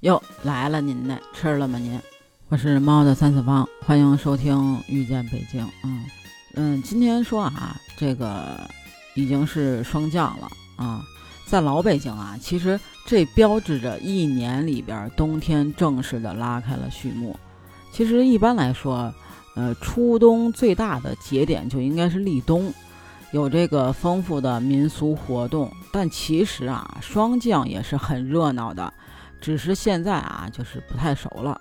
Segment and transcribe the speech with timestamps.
[0.00, 1.78] 哟来了，您的吃了吗？
[1.78, 2.00] 您，
[2.48, 5.62] 我是猫的三次方，欢迎收听遇见北京。
[5.84, 6.06] 嗯
[6.54, 8.66] 嗯，今天说啊，这个
[9.14, 11.04] 已经是霜降了啊，
[11.44, 17.38] 在老北京啊，其实这标志着一年里边冬天正式的拉开了序幕。
[17.92, 19.12] 其实一般来说，
[19.54, 22.72] 呃，初冬最大的节点就应该是立冬，
[23.32, 25.70] 有这个丰富的民俗活动。
[25.92, 28.90] 但其实啊，霜降也是很热闹的。
[29.40, 31.60] 只是现在啊，就是不太熟了。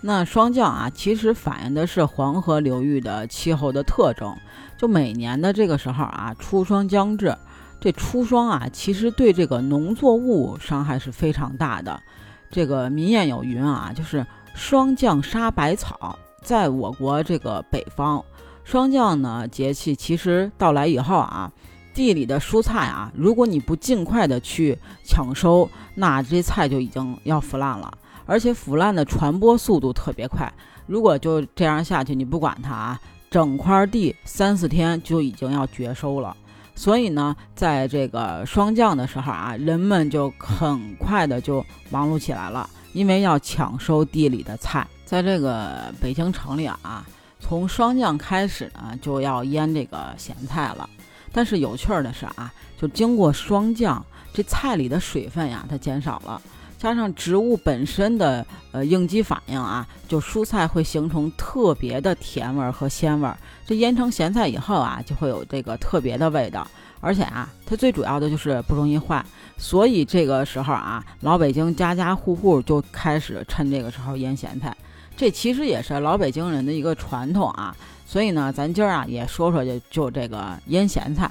[0.00, 4.32] 那霜降啊，其实反映的是黄河流域的气候的特征。
[4.76, 7.36] 就每年的这个时候啊，初霜将至，
[7.80, 12.00] 这初霜啊，其实对这个农作物伤害是非常大的。
[12.48, 14.24] 这个民谚有云啊，就是
[14.54, 16.16] 霜降杀百草。
[16.42, 18.24] 在我国这个北方，
[18.62, 21.50] 霜降呢节气其实到来以后啊。
[21.98, 27.92] 地里的蔬菜啊，如果你不尽快的去抢收，那这菜就已经要腐烂了，
[28.24, 30.48] 而且腐烂的传播速度特别快。
[30.86, 36.36] 如果就这样下去，你不管它啊，整块地三四天就已经要绝收了。
[36.76, 44.86] 所以呢，在这个霜降的时候啊，人们就很快的就忙碌起来了，因为要抢收地里的菜。
[45.04, 47.04] 在这个北京城里啊，
[47.40, 50.88] 从霜降开始呢，就要腌这个咸菜了。
[51.32, 56.40] 但是有趣儿的是啊，就经过霜降，这菜里的水分呀，它减少了，
[56.78, 63.36] 加上植物本身的呃应激反应啊，就蔬菜会形成特别的甜味儿和鲜味儿。
[63.66, 66.66] 这腌成咸菜以后啊，就会有这个特别的味道，
[67.00, 69.24] 而且啊，它最主要的就是不容易坏。
[69.56, 74.76] 所以这个时候啊，老北京家家户户就开始趁这个时候腌咸菜，
[75.16, 77.74] 这其实也是老北京人的一个传统啊。
[78.06, 81.30] 所以呢，咱今儿啊也说说就就这个腌咸菜。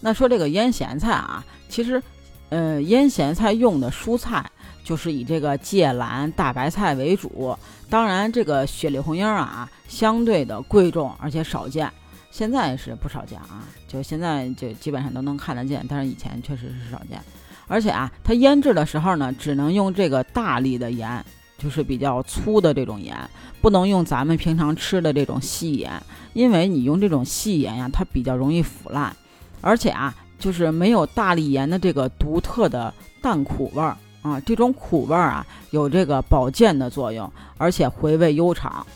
[0.00, 2.02] 那说这个腌咸菜啊，其实，
[2.48, 4.44] 呃，腌咸菜用的蔬菜
[4.82, 7.56] 就是以这个芥蓝、大白菜为主。
[7.90, 11.92] 当然，这个雪里红缨啊，相对的贵重而且少见。
[12.38, 17.20] 现在是不少见啊，就现在就基本上都能看得见，但是以前确实是少见。
[17.66, 21.24] 而且啊，它腌制的时候呢，只能用这个大粒的盐。
[21.60, 23.18] 就是比较粗的这种盐，
[23.60, 26.00] 不能用咱们平常吃的这种细盐，
[26.32, 29.12] 因为你用这种细盐呀，它比较容易腐烂，
[29.60, 38.86] 而且啊，就是没有大粒盐的这个独特的淡苦味儿啊，这种苦味儿啊，有这个保健的作用，而且回味悠长。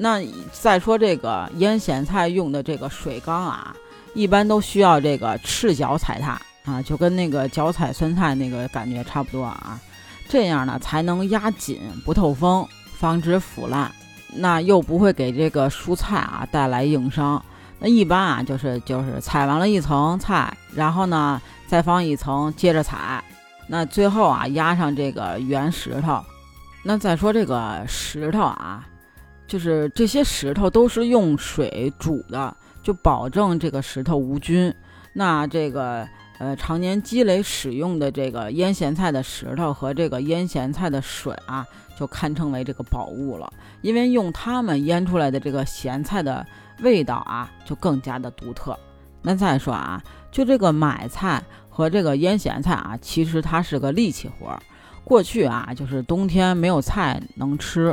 [0.00, 0.22] 那
[0.52, 3.74] 再说这个腌咸菜用的这个水缸啊，
[4.14, 9.78] 一般都需要这个赤脚踩踏啊，就跟那个脚踩酸菜那个感觉差不多啊。
[10.28, 12.64] 这样呢，才能压紧不透风，
[12.96, 13.90] 防止腐烂，
[14.34, 17.42] 那又不会给这个蔬菜啊带来硬伤。
[17.80, 23.24] 那一般啊，就是就是踩完了一层菜，然后呢再放一层，接着踩，
[23.66, 26.22] 那最后啊压上这个圆石头。
[26.84, 28.86] 那再说这个石头啊，
[29.48, 34.72] 就是这些石头都是用水煮的，就保证这个石头无菌。
[35.12, 36.06] 那这个。
[36.40, 41.66] 呃，常年积累使用的这个腌咸菜的石头和这个腌咸菜的水啊，
[41.98, 43.52] 就堪称为这个宝物了。
[43.80, 46.46] 因为用它们腌出来的这个咸菜的
[46.78, 48.78] 味道啊，就更加的独特。
[49.20, 50.00] 那再说啊，
[50.30, 54.62] 就这个买菜和这个腌咸菜啊，其实它是个力气活儿。
[55.02, 57.92] 过去啊，就是冬天没有菜能吃，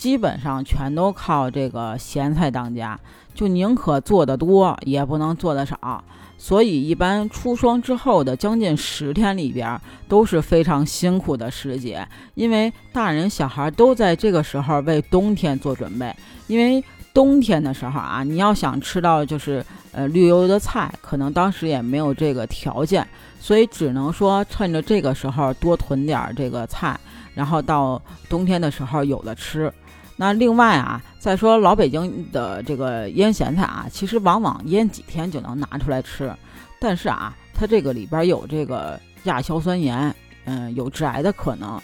[0.00, 2.98] 基本上全都靠这个咸菜当家，
[3.34, 6.02] 就宁可做的多，也不能做的少。
[6.38, 9.78] 所以，一般出霜之后的将近十天里边
[10.08, 16.10] 都是非常辛苦的时节，因为大人小孩都在这个时候为冬天做准备。
[16.46, 19.62] 因为冬天的时候啊，你要想吃到就是
[19.92, 23.06] 呃绿油油的菜，可能当时也没有这个条件，
[23.38, 26.98] 所以只能说趁着这个时候多囤点这个菜，
[27.34, 28.00] 然后到
[28.30, 29.70] 冬天的时候有的吃。
[30.20, 36.30] 那另外啊，再说老北京的这个腌咸菜啊，其实往往腌几天就能拿出来吃，
[36.78, 40.14] 但是啊，它这个里边有这个亚硝酸盐，
[40.44, 41.80] 嗯，有致癌的可能，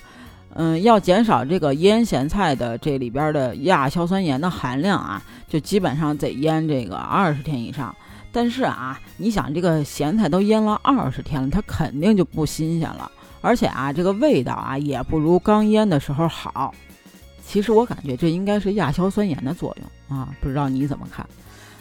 [0.52, 7.96] 嗯，要减少这个腌咸菜的这里边的亚硝酸盐的含量啊，就基本上得腌这个二十天以上。
[8.30, 16.74] 但是啊，你想这个咸菜都腌了二十天了，它肯定就不新鲜了，而且啊，这个味道啊也不如刚腌的时候好。
[17.46, 21.26] 其实我感觉这应该是亚硝酸盐的作用啊，不知道你怎么看？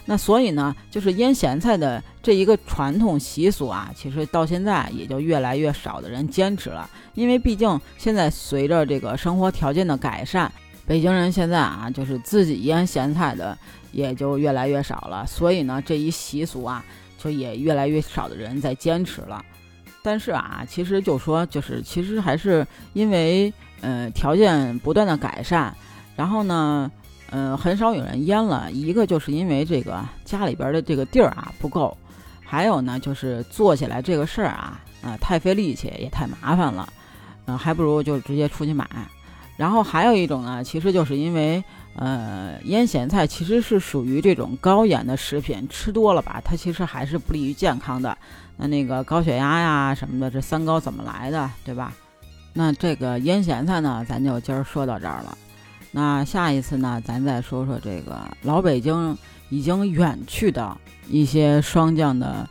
[0.05, 10.51] 那所以呢，就是腌咸菜的这一个传统习俗啊，其实到现在也就越来越少的人坚持了，因为毕竟现在随着这个生活条件的改善，
[10.85, 13.57] 北京人现在啊，就是自己腌咸菜的
[13.91, 16.85] 也就越来越少了，所以呢，这一习俗啊，
[17.17, 19.43] 就也越来越少的人在坚持了。
[20.05, 22.63] 但是啊，其实就说就是其实还是
[22.93, 25.75] 因为呃条件不断的改善，
[26.15, 26.91] 然后呢，
[27.31, 28.71] 呃很少有人腌了。
[28.71, 31.97] 一个就是因为这个家里边的这个地儿啊不够，
[32.43, 36.87] 还有呢就是做起来这个事儿啊啊太费力气也太麻烦了，
[37.45, 38.87] 呃还不如就直接出去买。
[39.57, 41.63] 然后还有一种呢，其实就是因为
[41.95, 48.17] 呃腌咸菜其实是属于这种高盐的食品，吃多了吧，它其实还是不利于健康的。
[48.57, 51.93] 那那个高血压呀什么的，这三高怎么来的，对吧？
[52.53, 55.37] 那这个腌咸菜呢，咱就今儿说到这儿了。
[55.91, 59.17] 那下一次呢，咱再说说这个老北京
[59.49, 62.49] 已经远去的一些霜降的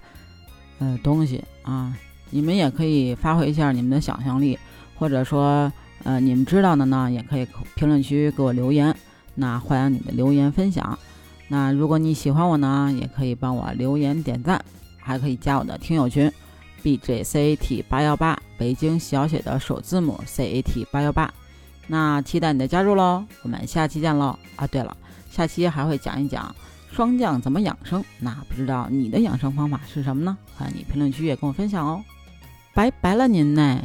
[0.78, 1.96] 呃东西啊。
[2.30, 4.58] 你们也可以发挥一下你们的想象力，
[4.94, 5.72] 或者说
[6.04, 8.94] 呃你们知道的呢，也可以评论区给我留言。
[9.34, 10.98] 那欢迎你的留言分享。
[11.48, 14.64] 那如果你喜欢我呢，也可以帮我留言点赞。
[15.06, 16.32] 还可以加我的听友群
[16.82, 21.30] ，b j c a t 八幺八，北京小写的首字母 c a t 八幺八。
[21.86, 24.38] 那期待你的加入喽，我们下期见喽！
[24.56, 24.96] 啊，对了，
[25.30, 26.56] 下期还会讲一讲
[26.90, 28.02] 霜降怎么养生。
[28.18, 30.38] 那不知道你的养生方法是什么呢？
[30.56, 32.02] 欢迎你评论区也跟我分享哦。
[32.72, 33.78] 拜拜了您呢。